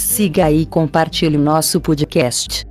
[0.00, 2.66] siga e compartilhe nosso podcast.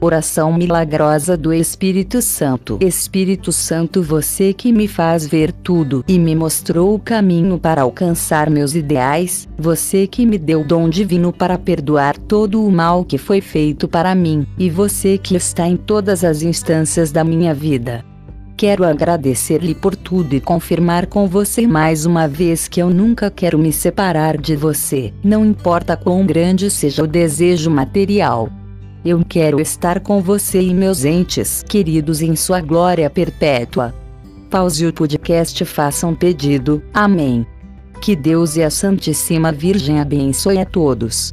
[0.00, 2.78] Oração milagrosa do Espírito Santo.
[2.82, 8.50] Espírito Santo, você que me faz ver tudo e me mostrou o caminho para alcançar
[8.50, 13.16] meus ideais, você que me deu o dom divino para perdoar todo o mal que
[13.16, 18.04] foi feito para mim, e você que está em todas as instâncias da minha vida.
[18.56, 23.58] Quero agradecer-lhe por tudo e confirmar com você mais uma vez que eu nunca quero
[23.58, 28.48] me separar de você, não importa quão grande seja o desejo material.
[29.04, 33.92] Eu quero estar com você e meus entes queridos em sua glória perpétua.
[34.48, 36.80] Pause o podcast e faça um pedido.
[36.94, 37.44] Amém.
[38.00, 41.32] Que Deus e a Santíssima Virgem abençoe a todos.